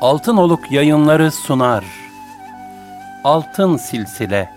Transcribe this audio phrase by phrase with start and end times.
[0.00, 1.84] Altın Oluk yayınları sunar.
[3.24, 4.50] Altın Silsile.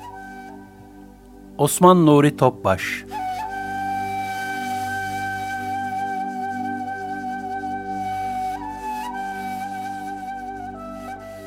[1.58, 3.04] Osman Nuri Topbaş.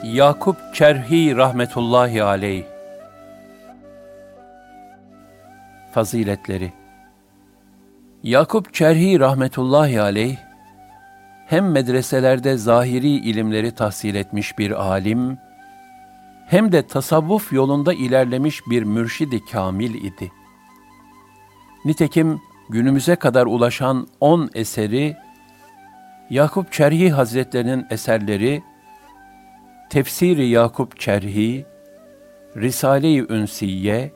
[0.03, 2.65] Yakup Çerhi rahmetullahi aleyh.
[5.93, 6.73] Faziletleri.
[8.23, 10.37] Yakup Çerhi rahmetullahi aleyh
[11.47, 15.39] hem medreselerde zahiri ilimleri tahsil etmiş bir alim,
[16.47, 20.33] hem de tasavvuf yolunda ilerlemiş bir mürşidi kamil idi.
[21.85, 25.17] Nitekim günümüze kadar ulaşan on eseri,
[26.31, 28.63] Yakup Çerhi Hazretlerinin eserleri,
[29.91, 31.67] Tefsiri Yakup Çerhi,
[32.57, 34.13] Risale-i Ünsiye,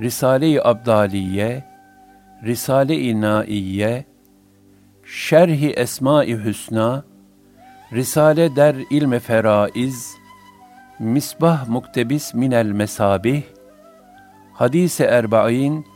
[0.00, 1.64] Risale-i Abdaliye,
[2.44, 4.04] Risale-i Naiye,
[5.10, 7.04] Şerhi Esma-i Hüsna,
[7.92, 10.16] Risale der ilme feraiz,
[10.98, 13.42] Misbah muktebis minel mesabih,
[14.52, 15.86] Hadise erbain,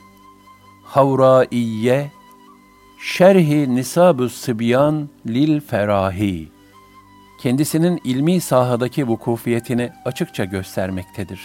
[0.85, 2.11] Havraiye,
[3.01, 6.49] Şerhi Nisab-ı Sıbyan lil Ferahi,
[7.41, 11.41] kendisinin ilmi sahadaki vukufiyetini açıkça göstermektedir.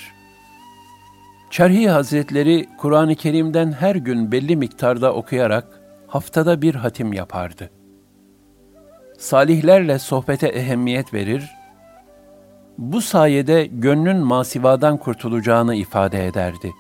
[1.52, 5.77] Çerhi Hazretleri Kur'an-ı Kerim'den her gün belli miktarda okuyarak
[6.08, 7.70] haftada bir hatim yapardı.
[9.18, 11.50] Salihlerle sohbete ehemmiyet verir,
[12.78, 16.74] bu sayede gönlün masivadan kurtulacağını ifade ederdi.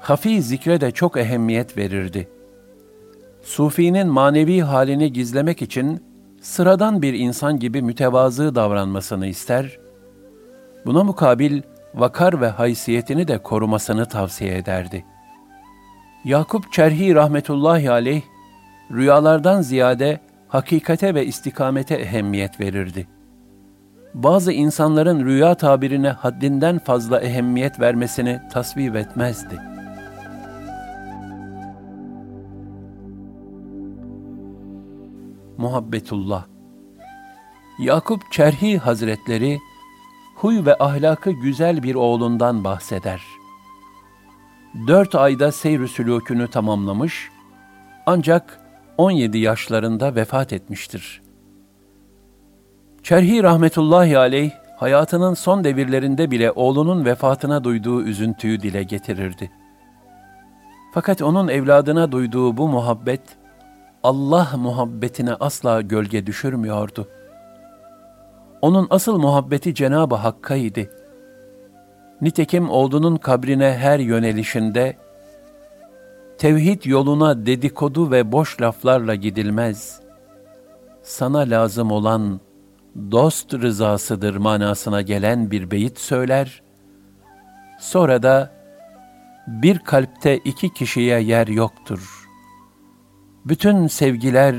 [0.00, 2.28] Hafi zikre de çok ehemmiyet verirdi.
[3.42, 6.04] Sufinin manevi halini gizlemek için
[6.40, 9.78] sıradan bir insan gibi mütevazı davranmasını ister,
[10.86, 11.62] buna mukabil
[11.94, 15.13] vakar ve haysiyetini de korumasını tavsiye ederdi.''
[16.24, 18.22] Yakup Çerhi rahmetullahi aleyh,
[18.92, 23.08] rüyalardan ziyade hakikate ve istikamete ehemmiyet verirdi.
[24.14, 29.60] Bazı insanların rüya tabirine haddinden fazla ehemmiyet vermesini tasvip etmezdi.
[35.58, 36.44] Muhabbetullah
[37.78, 39.58] Yakup Çerhi Hazretleri,
[40.36, 43.43] huy ve ahlakı güzel bir oğlundan bahseder.''
[44.86, 47.30] Dört ayda seyr-i sülûkünü tamamlamış,
[48.06, 48.60] ancak
[48.98, 51.22] 17 yaşlarında vefat etmiştir.
[53.02, 59.50] Çerhi rahmetullahi aleyh, hayatının son devirlerinde bile oğlunun vefatına duyduğu üzüntüyü dile getirirdi.
[60.94, 63.22] Fakat onun evladına duyduğu bu muhabbet,
[64.02, 67.08] Allah muhabbetine asla gölge düşürmüyordu.
[68.62, 71.03] Onun asıl muhabbeti Cenab-ı Hakk'a idi.''
[72.20, 74.96] Nitekim oğlunun kabrine her yönelişinde,
[76.38, 80.00] tevhid yoluna dedikodu ve boş laflarla gidilmez.
[81.02, 82.40] Sana lazım olan
[83.10, 86.62] dost rızasıdır manasına gelen bir beyit söyler.
[87.80, 88.50] Sonra da
[89.46, 92.28] bir kalpte iki kişiye yer yoktur.
[93.44, 94.54] Bütün sevgiler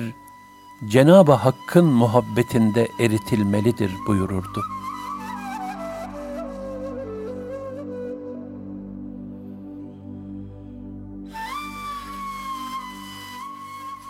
[0.92, 4.86] Cenab-ı Hakk'ın muhabbetinde eritilmelidir buyururdu.''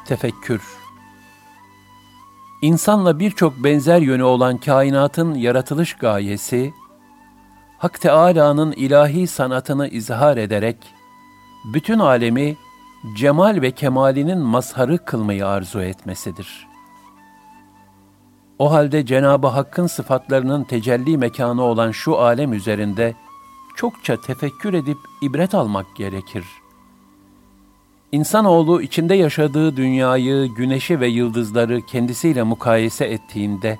[0.05, 0.61] Tefekkür
[2.61, 6.73] İnsanla birçok benzer yönü olan kainatın yaratılış gayesi,
[7.77, 10.77] Hak Teâlâ'nın ilahi sanatını izhar ederek,
[11.73, 12.57] bütün alemi
[13.17, 16.67] cemal ve kemalinin mazharı kılmayı arzu etmesidir.
[18.59, 23.15] O halde Cenab-ı Hakk'ın sıfatlarının tecelli mekanı olan şu alem üzerinde
[23.75, 26.64] çokça tefekkür edip ibret almak gerekir.''
[28.15, 33.77] İnsanoğlu içinde yaşadığı dünyayı, güneşi ve yıldızları kendisiyle mukayese ettiğinde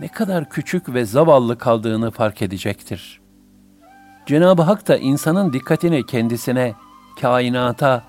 [0.00, 3.20] ne kadar küçük ve zavallı kaldığını fark edecektir.
[4.26, 6.74] Cenab-ı Hak da insanın dikkatini kendisine,
[7.20, 8.04] kainata,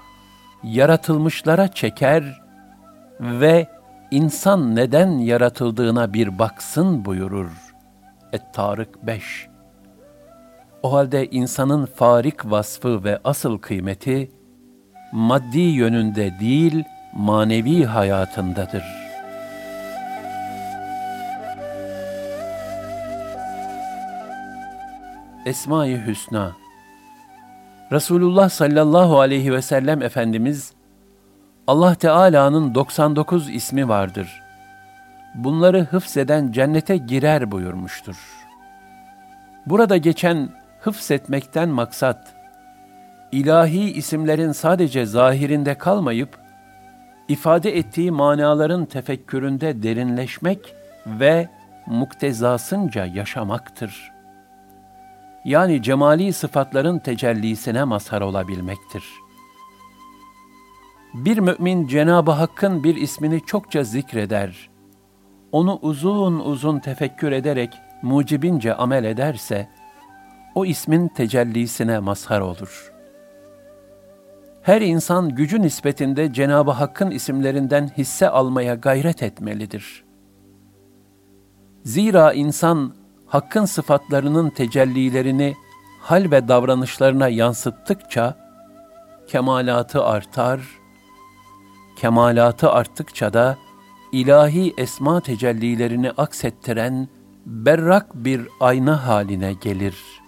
[0.64, 2.42] yaratılmışlara çeker
[3.20, 3.68] ve
[4.12, 7.52] insan neden yaratıldığına bir baksın buyurur.
[8.34, 9.48] Et-Tarık 5
[10.84, 14.41] O halde insanın farik vasfı ve asıl kıymeti,
[15.12, 18.84] maddi yönünde değil, manevi hayatındadır.
[25.46, 26.52] Esma-i Hüsna
[27.92, 30.74] Resulullah sallallahu aleyhi ve sellem Efendimiz,
[31.68, 34.42] Allah Teala'nın 99 ismi vardır.
[35.36, 38.16] Bunları hıfzeden cennete girer buyurmuştur.
[39.66, 40.50] Burada geçen
[40.80, 42.41] hıfzetmekten maksat,
[43.32, 46.40] ilahi isimlerin sadece zahirinde kalmayıp,
[47.28, 50.76] ifade ettiği manaların tefekküründe derinleşmek
[51.06, 51.50] ve
[51.86, 54.12] muktezasınca yaşamaktır.
[55.46, 59.04] Yani cemali sıfatların tecellisine mazhar olabilmektir.
[61.14, 64.70] Bir mümin Cenab-ı Hakk'ın bir ismini çokça zikreder,
[65.52, 69.70] onu uzun uzun tefekkür ederek mucibince amel ederse,
[70.56, 72.91] o ismin tecellisine mazhar olur.''
[74.62, 80.04] Her insan gücü nispetinde Cenab-ı Hakk'ın isimlerinden hisse almaya gayret etmelidir.
[81.84, 82.94] Zira insan
[83.28, 85.56] Hakk'ın sıfatlarının tecellilerini
[86.02, 88.38] hal ve davranışlarına yansıttıkça
[89.28, 90.62] kemalatı artar,
[91.96, 93.58] kemalatı arttıkça da
[94.12, 97.08] ilahi esma tecellilerini aksettiren
[97.46, 100.21] berrak bir ayna haline gelir.''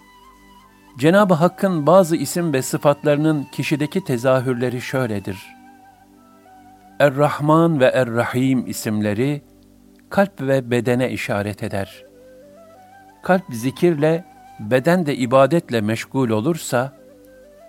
[0.98, 5.38] Cenab-ı Hakk'ın bazı isim ve sıfatlarının kişideki tezahürleri şöyledir.
[6.98, 9.42] Er-Rahman ve Er-Rahim isimleri
[10.10, 12.04] kalp ve bedene işaret eder.
[13.22, 14.24] Kalp zikirle,
[14.60, 16.92] beden de ibadetle meşgul olursa,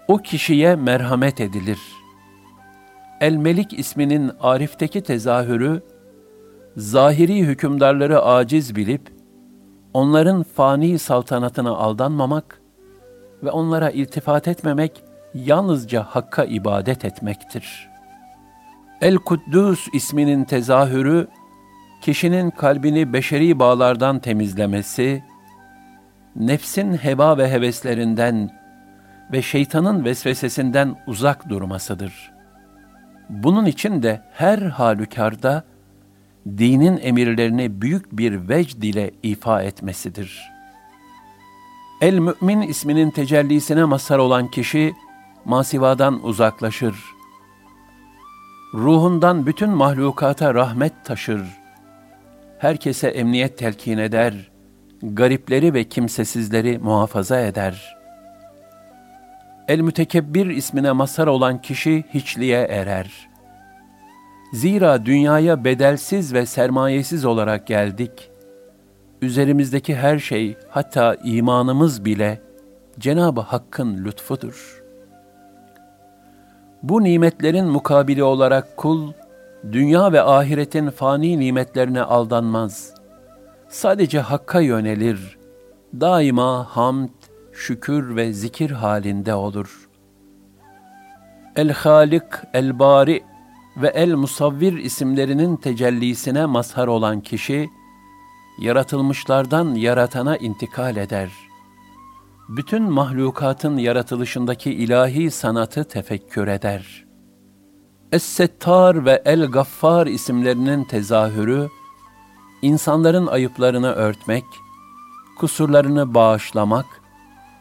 [0.07, 1.80] o kişiye merhamet edilir.
[3.21, 5.81] El-Melik isminin Arif'teki tezahürü,
[6.78, 9.01] zahiri hükümdarları aciz bilip,
[9.94, 12.62] onların fani saltanatına aldanmamak,
[13.44, 15.04] ve onlara iltifat etmemek
[15.34, 17.90] yalnızca Hakk'a ibadet etmektir.
[19.02, 21.28] El-Kuddus isminin tezahürü,
[22.02, 25.24] kişinin kalbini beşeri bağlardan temizlemesi,
[26.36, 28.50] nefsin heba ve heveslerinden
[29.32, 32.31] ve şeytanın vesvesesinden uzak durmasıdır.
[33.30, 35.64] Bunun için de her halükarda
[36.48, 40.55] dinin emirlerini büyük bir vecd ile ifa etmesidir.''
[42.01, 44.94] El-Mü'min isminin tecellisine mazhar olan kişi,
[45.45, 46.95] masivadan uzaklaşır.
[48.74, 51.42] Ruhundan bütün mahlukata rahmet taşır.
[52.59, 54.51] Herkese emniyet telkin eder.
[55.03, 57.97] Garipleri ve kimsesizleri muhafaza eder.
[59.68, 63.30] El-Mütekebbir ismine mazhar olan kişi hiçliğe erer.
[64.53, 68.35] Zira dünyaya bedelsiz ve sermayesiz olarak geldik.''
[69.22, 72.42] Üzerimizdeki her şey, hatta imanımız bile
[73.00, 74.84] Cenab-ı Hakk'ın lütfudur.
[76.84, 79.12] Bu nimetlerin mukabili olarak kul,
[79.72, 82.94] dünya ve ahiretin fani nimetlerine aldanmaz.
[83.70, 85.38] Sadece Hakk'a yönelir.
[86.00, 87.10] Daima hamd,
[87.54, 89.90] şükür ve zikir halinde olur.
[91.56, 92.24] El-Halik,
[92.54, 93.24] El-Bari
[93.78, 97.69] ve El-Musavvir isimlerinin tecellisine mazhar olan kişi,
[98.57, 101.30] yaratılmışlardan yaratana intikal eder.
[102.50, 107.06] Bütün mahlukatın yaratılışındaki ilahi sanatı tefekkür eder.
[108.12, 111.69] Es-Settar ve El-Gaffar isimlerinin tezahürü,
[112.62, 114.45] insanların ayıplarını örtmek,
[115.38, 116.85] kusurlarını bağışlamak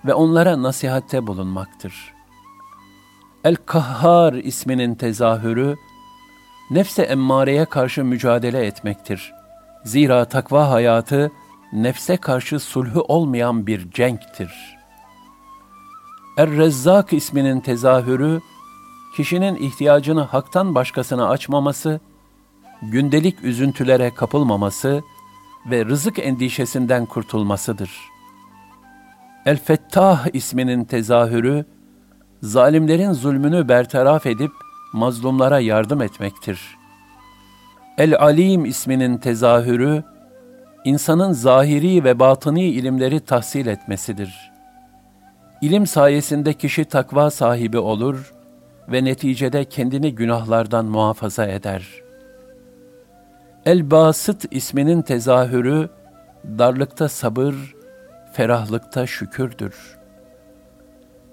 [0.04, 2.14] ve onlara nasihatte bulunmaktır.
[3.44, 5.76] El-Kahhar isminin tezahürü,
[6.70, 9.43] nefse emmareye karşı mücadele etmektir.''
[9.84, 11.30] Zira takva hayatı
[11.72, 14.76] nefse karşı sulhü olmayan bir cenktir.
[16.38, 18.40] Er-Rezzak isminin tezahürü,
[19.16, 22.00] kişinin ihtiyacını haktan başkasına açmaması,
[22.82, 25.02] gündelik üzüntülere kapılmaması
[25.70, 27.90] ve rızık endişesinden kurtulmasıdır.
[29.46, 31.64] El-Fettah isminin tezahürü,
[32.42, 34.52] zalimlerin zulmünü bertaraf edip
[34.92, 36.83] mazlumlara yardım etmektir.''
[37.98, 40.02] El-Alim isminin tezahürü,
[40.84, 44.52] insanın zahiri ve batıni ilimleri tahsil etmesidir.
[45.62, 48.34] İlim sayesinde kişi takva sahibi olur
[48.88, 51.88] ve neticede kendini günahlardan muhafaza eder.
[53.66, 55.88] El-Basit isminin tezahürü,
[56.58, 57.74] darlıkta sabır,
[58.32, 59.98] ferahlıkta şükürdür.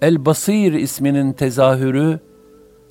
[0.01, 2.19] El-Basir isminin tezahürü,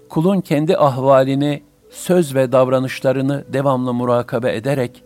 [0.09, 5.03] kulun kendi ahvalini söz ve davranışlarını devamlı murakabe ederek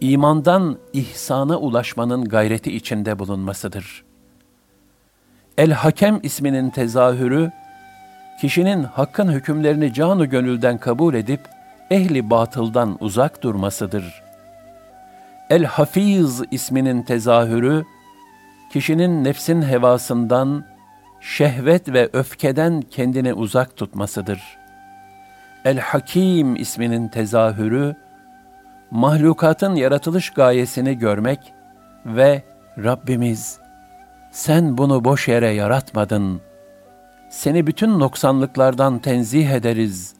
[0.00, 4.04] imandan ihsana ulaşmanın gayreti içinde bulunmasıdır.
[5.58, 7.50] El-Hakem isminin tezahürü,
[8.40, 11.40] kişinin hakkın hükümlerini canı gönülden kabul edip,
[11.90, 14.22] ehli batıldan uzak durmasıdır.
[15.50, 17.84] El-Hafiz isminin tezahürü,
[18.72, 20.64] kişinin nefsin hevasından,
[21.20, 24.61] şehvet ve öfkeden kendini uzak tutmasıdır.
[25.64, 27.96] El-Hakim isminin tezahürü,
[28.90, 31.52] mahlukatın yaratılış gayesini görmek
[32.06, 32.42] ve
[32.78, 33.58] Rabbimiz,
[34.30, 36.40] sen bunu boş yere yaratmadın.
[37.30, 40.14] Seni bütün noksanlıklardan tenzih ederiz.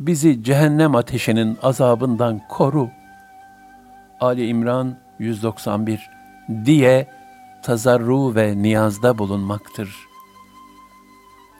[0.00, 2.88] Bizi cehennem ateşinin azabından koru.
[4.20, 6.10] Ali İmran 191
[6.64, 7.06] diye
[7.62, 9.96] tazarru ve niyazda bulunmaktır.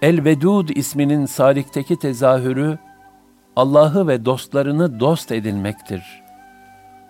[0.02, 2.78] El-Vedud isminin salikteki tezahürü,
[3.56, 6.22] Allah'ı ve dostlarını dost edinmektir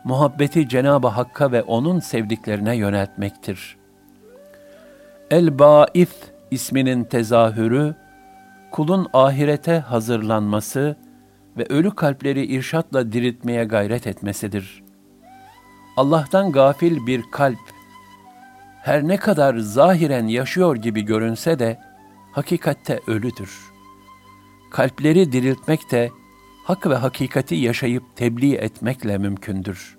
[0.04, 3.76] muhabbeti Cenab-ı Hakk'a ve O'nun sevdiklerine yöneltmektir.
[5.30, 6.14] El-Ba'if
[6.50, 7.94] isminin tezahürü,
[8.70, 10.96] kulun ahirete hazırlanması
[11.56, 14.82] ve ölü kalpleri irşatla diriltmeye gayret etmesidir.
[15.96, 17.58] Allah'tan gafil bir kalp,
[18.82, 21.78] her ne kadar zahiren yaşıyor gibi görünse de,
[22.32, 23.60] hakikatte ölüdür.
[24.70, 26.10] Kalpleri diriltmek de,
[26.64, 29.98] hak ve hakikati yaşayıp tebliğ etmekle mümkündür.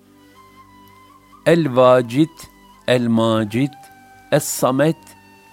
[1.45, 2.29] El-Vacid,
[2.87, 3.73] El-Macid,
[4.31, 4.95] Es-Samet,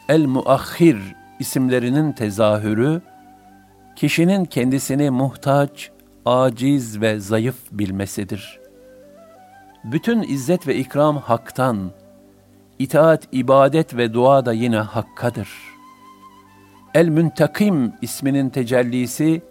[0.08, 0.98] El-Muahhir
[1.38, 3.02] isimlerinin tezahürü,
[3.96, 5.90] kişinin kendisini muhtaç,
[6.26, 8.60] aciz ve zayıf bilmesidir.
[9.84, 11.90] Bütün izzet ve ikram haktan,
[12.78, 15.48] itaat, ibadet ve dua da yine hakkadır.
[16.94, 19.42] El-Müntakim isminin tecellisi,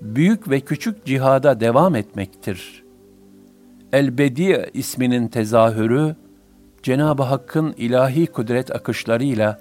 [0.00, 2.84] büyük ve küçük cihada devam etmektir.
[3.92, 6.16] El-Bedi isminin tezahürü,
[6.82, 9.60] Cenab-ı Hakk'ın ilahi kudret akışlarıyla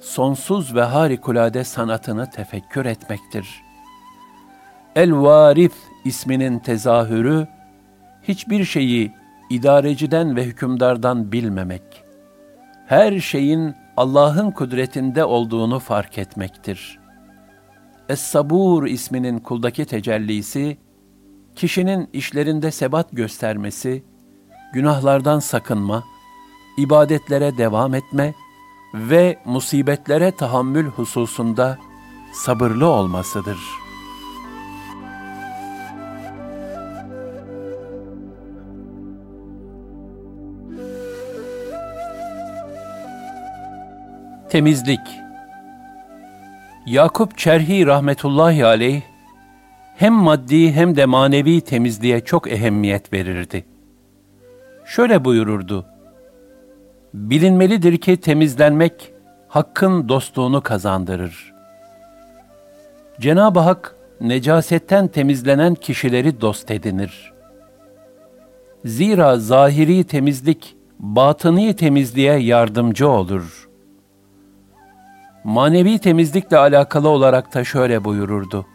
[0.00, 3.62] sonsuz ve harikulade sanatını tefekkür etmektir.
[4.96, 5.72] El-Varif
[6.04, 7.46] isminin tezahürü,
[8.22, 9.12] hiçbir şeyi
[9.50, 11.82] idareciden ve hükümdardan bilmemek,
[12.86, 17.03] her şeyin Allah'ın kudretinde olduğunu fark etmektir.''
[18.08, 20.78] Es-Sabur isminin kuldaki tecellisi,
[21.54, 24.04] kişinin işlerinde sebat göstermesi,
[24.72, 26.04] günahlardan sakınma,
[26.78, 28.34] ibadetlere devam etme
[28.94, 31.78] ve musibetlere tahammül hususunda
[32.32, 33.58] sabırlı olmasıdır.
[44.50, 45.23] Temizlik
[46.86, 49.02] Yakup Çerhi rahmetullahi aleyh
[49.96, 53.64] hem maddi hem de manevi temizliğe çok ehemmiyet verirdi.
[54.84, 55.86] Şöyle buyururdu.
[57.14, 59.12] Bilinmelidir ki temizlenmek
[59.48, 61.52] hakkın dostluğunu kazandırır.
[63.20, 67.32] Cenab-ı Hak necasetten temizlenen kişileri dost edinir.
[68.84, 73.73] Zira zahiri temizlik batıni temizliğe yardımcı olur.''
[75.44, 78.66] Manevi temizlikle alakalı olarak da şöyle buyururdu.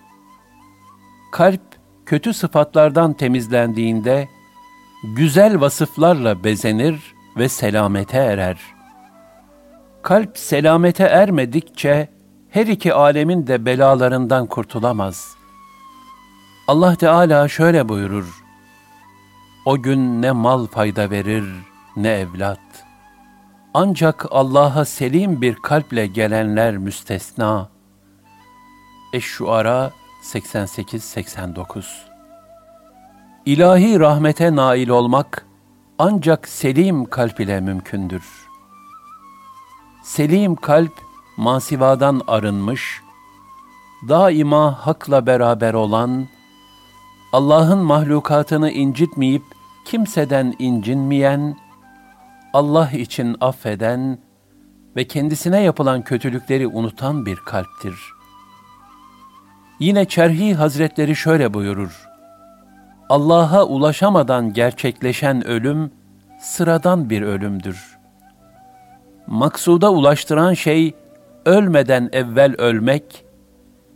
[1.32, 1.62] Kalp
[2.06, 4.28] kötü sıfatlardan temizlendiğinde
[5.16, 8.60] güzel vasıflarla bezenir ve selamete erer.
[10.02, 12.10] Kalp selamete ermedikçe
[12.50, 15.36] her iki alemin de belalarından kurtulamaz.
[16.68, 18.44] Allah Teala şöyle buyurur.
[19.66, 21.46] O gün ne mal fayda verir
[21.96, 22.60] ne evlat.
[23.82, 27.70] Ancak Allah'a selim bir kalple gelenler müstesna.
[29.14, 29.92] Eş-Şuara
[30.24, 31.84] 88-89
[33.46, 35.46] İlahi rahmete nail olmak
[36.00, 38.24] ancak selim kalp ile mümkündür.
[40.04, 40.94] Selim kalp
[41.38, 43.02] masivadan arınmış,
[44.10, 46.28] daima hakla beraber olan,
[47.34, 49.44] Allah'ın mahlukatını incitmeyip
[49.86, 51.69] kimseden incinmeyen,
[52.54, 54.18] Allah için affeden
[54.96, 57.96] ve kendisine yapılan kötülükleri unutan bir kalptir.
[59.80, 62.10] Yine Çerhi Hazretleri şöyle buyurur.
[63.10, 65.92] Allah'a ulaşamadan gerçekleşen ölüm
[66.42, 67.98] sıradan bir ölümdür.
[69.28, 70.96] Maksuda ulaştıran şey
[71.46, 73.26] ölmeden evvel ölmek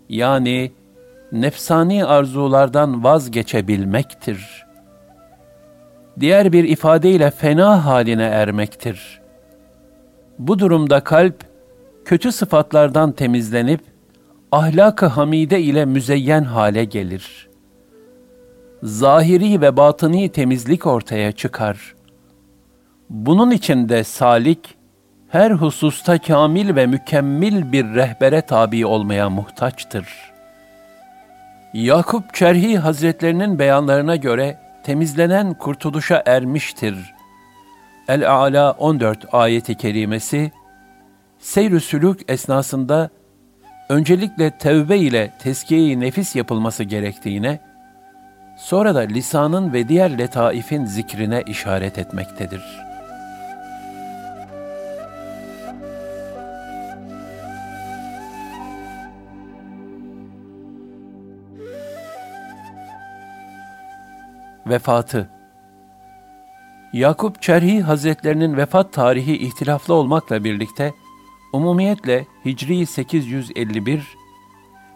[0.10, 0.72] yani
[1.32, 4.73] nefsani arzulardan vazgeçebilmektir.''
[6.20, 9.22] Diğer bir ifadeyle fena haline ermektir.
[10.40, 11.36] Bu durumda kalp,
[12.06, 13.82] kötü sıfatlardan temizlenip,
[14.52, 17.50] ahlak-ı hamide ile müzeyyen hale gelir.
[18.84, 21.96] zahiri ve batıni temizlik ortaya çıkar.
[23.10, 24.76] Bunun için de salik,
[25.30, 30.08] her hususta kamil ve mükemmel bir rehbere tabi olmaya muhtaçtır.
[31.74, 37.14] Yakup Çerhi Hazretlerinin beyanlarına göre temizlenen kurtuluşa ermiştir.
[38.08, 40.52] El-A'la 14 ayeti kerimesi,
[41.40, 43.10] seyr-ü sülük esnasında
[43.90, 47.60] öncelikle tevbe ile tezkiye-i nefis yapılması gerektiğine,
[48.58, 52.83] sonra da lisanın ve diğer letaifin zikrine işaret etmektedir.''
[64.68, 65.30] Vefatı
[66.94, 70.94] Yakup Çerhi Hazretlerinin vefat tarihi ihtilaflı olmakla birlikte
[71.54, 74.08] umumiyetle Hicri 851,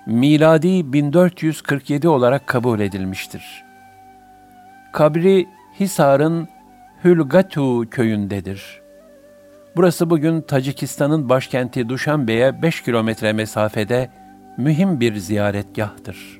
[0.05, 3.63] miladi 1447 olarak kabul edilmiştir.
[4.93, 5.47] Kabri
[5.79, 6.47] Hisar'ın
[7.03, 8.81] Hülgatu köyündedir.
[9.75, 14.09] Burası bugün Tacikistan'ın başkenti Duşanbe'ye 5 kilometre mesafede
[14.57, 16.37] mühim bir ziyaretgahtır.''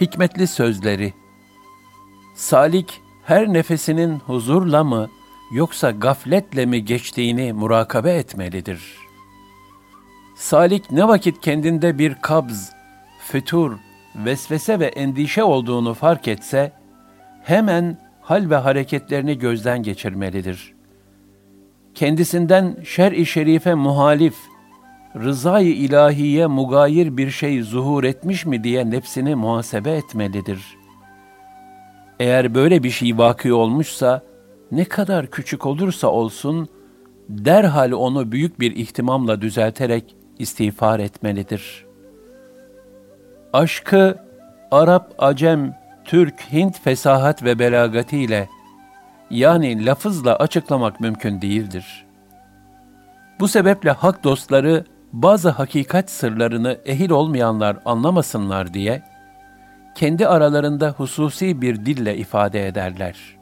[0.00, 1.14] Hikmetli sözleri.
[2.34, 5.08] Salik her nefesinin huzurla mı
[5.52, 8.96] yoksa gafletle mi geçtiğini murakabe etmelidir.
[10.36, 12.70] Salik ne vakit kendinde bir kabz,
[13.26, 13.72] fütur,
[14.16, 16.72] vesvese ve endişe olduğunu fark etse,
[17.42, 20.74] hemen hal ve hareketlerini gözden geçirmelidir.
[21.94, 24.34] Kendisinden şer-i şerife muhalif,
[25.16, 30.78] rızayı ilahiye mugayir bir şey zuhur etmiş mi diye nefsini muhasebe etmelidir.
[32.20, 34.22] Eğer böyle bir şey vakı olmuşsa,
[34.72, 36.68] ne kadar küçük olursa olsun,
[37.28, 41.86] derhal onu büyük bir ihtimamla düzelterek istiğfar etmelidir.
[43.52, 44.18] Aşkı
[44.70, 48.48] Arap, Acem, Türk, Hint fesahat ve belagatiyle
[49.30, 52.06] yani lafızla açıklamak mümkün değildir.
[53.40, 59.02] Bu sebeple hak dostları bazı hakikat sırlarını ehil olmayanlar anlamasınlar diye,
[59.94, 63.38] kendi aralarında hususi bir dille ifade ederler.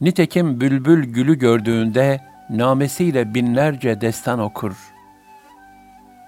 [0.00, 4.76] Nitekim bülbül gülü gördüğünde namesiyle binlerce destan okur.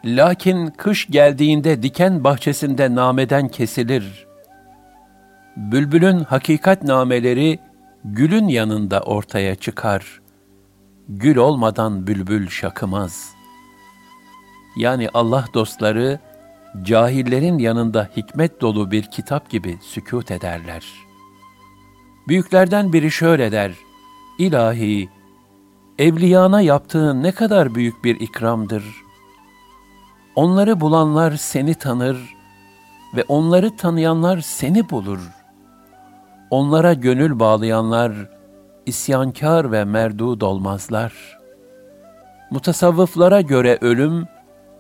[0.05, 4.27] Lakin kış geldiğinde diken bahçesinde nameden kesilir.
[5.57, 7.59] Bülbülün hakikat nameleri
[8.05, 10.21] gülün yanında ortaya çıkar.
[11.09, 13.42] Gül olmadan bülbül şakımaz.''
[14.77, 16.19] Yani Allah dostları,
[16.83, 20.85] cahillerin yanında hikmet dolu bir kitap gibi sükut ederler.
[22.29, 23.73] Büyüklerden biri şöyle der,
[24.39, 25.09] İlahi,
[25.99, 28.85] evliyana yaptığın ne kadar büyük bir ikramdır.
[30.37, 32.35] Onları bulanlar seni tanır
[33.17, 35.21] ve onları tanıyanlar seni bulur.
[36.51, 38.13] Onlara gönül bağlayanlar
[38.87, 41.39] isyankar ve merdud olmazlar.
[42.51, 44.27] Mutasavvıflara göre ölüm,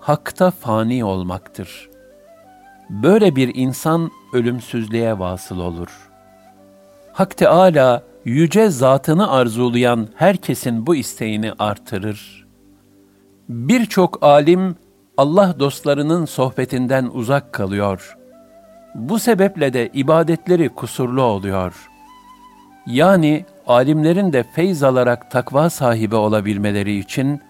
[0.02, 1.90] hakta fani olmaktır.
[2.90, 6.10] Böyle bir insan ölümsüzlüğe vasıl olur.
[7.12, 12.46] Hak Teâlâ, yüce zatını arzulayan herkesin bu isteğini artırır.
[13.48, 14.76] Birçok alim,
[15.16, 18.16] Allah dostlarının sohbetinden uzak kalıyor.
[18.94, 21.88] Bu sebeple de ibadetleri kusurlu oluyor.
[22.86, 27.40] Yani alimlerin de feyz alarak takva sahibi olabilmeleri için,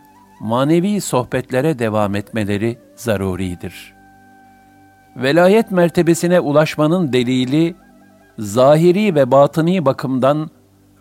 [0.43, 3.95] manevi sohbetlere devam etmeleri zaruridir.
[5.17, 7.75] Velayet mertebesine ulaşmanın delili,
[8.39, 10.51] zahiri ve batıni bakımdan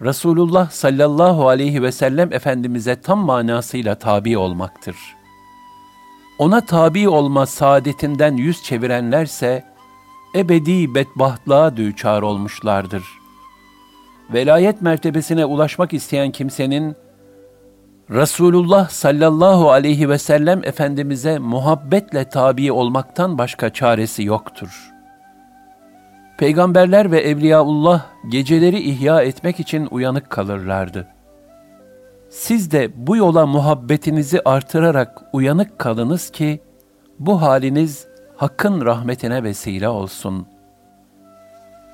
[0.02, 4.96] Resulullah sallallahu aleyhi ve sellem Efendimiz'e tam manasıyla tabi olmaktır.
[6.40, 9.64] Ona tabi olma saadetinden yüz çevirenlerse,
[10.36, 13.04] ebedi bedbahtlığa düçar olmuşlardır.
[14.34, 16.96] Velayet mertebesine ulaşmak isteyen kimsenin,
[18.12, 24.92] Resulullah sallallahu aleyhi ve sellem Efendimiz'e muhabbetle tabi olmaktan başka çaresi yoktur.
[26.38, 31.08] Peygamberler ve Evliyaullah geceleri ihya etmek için uyanık kalırlardı.
[32.30, 36.62] Siz de bu yola muhabbetinizi artırarak uyanık kalınız ki,
[37.20, 40.48] bu haliniz Hakk'ın rahmetine vesile olsun.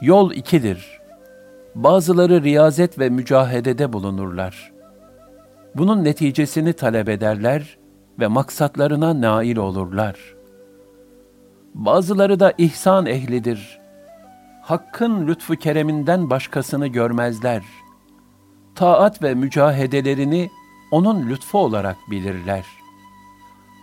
[0.02, 1.00] Yol ikidir.
[1.76, 4.77] Bazıları riyazet ve mücahedede bulunurlar.''
[5.78, 7.78] Bunun neticesini talep ederler
[8.20, 10.36] ve maksatlarına nail olurlar.
[11.74, 13.80] Bazıları da ihsan ehlidir.
[14.62, 17.64] Hakkın lütfu kereminden başkasını görmezler.
[18.76, 20.50] Taat ve mücahedelerini
[20.92, 22.66] onun lütfu olarak bilirler.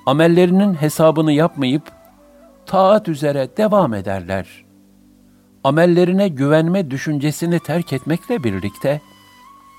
[0.07, 1.93] amellerinin hesabını yapmayıp
[2.67, 4.65] taat üzere devam ederler.
[5.65, 9.01] Amellerine güvenme düşüncesini terk etmekle birlikte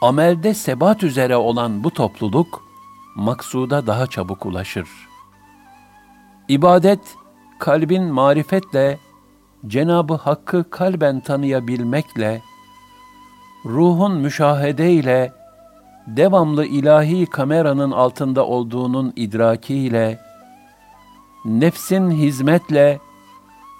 [0.06, 2.64] amelde sebat üzere olan bu topluluk
[3.16, 4.88] maksuda daha çabuk ulaşır.
[6.48, 7.16] İbadet
[7.60, 9.00] kalbin marifetle
[9.68, 12.42] Cenabı Hakk'ı kalben tanıyabilmekle
[13.66, 15.34] ruhun müşahede ile
[16.08, 20.20] devamlı ilahi kameranın altında olduğunun idrakiyle,
[21.46, 23.00] nefsin hizmetle,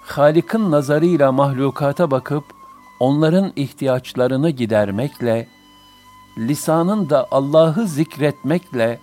[0.02, 2.44] Halik'in nazarıyla mahlukata bakıp
[3.00, 5.55] onların ihtiyaçlarını gidermekle,
[6.38, 8.98] lisanın da Allah'ı zikretmekle,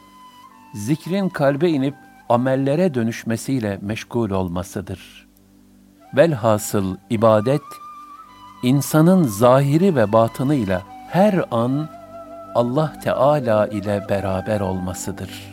[0.74, 1.96] zikrin kalbe inip
[2.30, 5.28] amellere dönüşmesiyle meşgul olmasıdır.
[6.18, 7.62] Velhasıl ibadet,
[8.64, 11.90] insanın zahiri ve batınıyla her an
[12.56, 15.53] Allah Teala ile beraber olmasıdır.